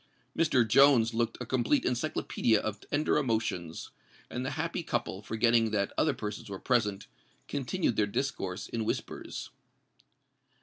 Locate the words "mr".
0.35-0.67